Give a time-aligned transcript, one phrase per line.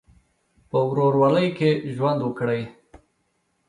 [0.69, 2.61] په ورورولۍ کې ژوند وکړئ.